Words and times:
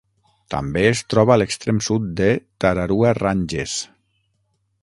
També 0.53 0.81
es 0.91 1.01
troba 1.15 1.33
a 1.35 1.37
l'extrem 1.41 1.83
sud 1.89 2.09
de 2.21 2.31
Tararua 2.65 3.15
Ranges. 3.23 3.81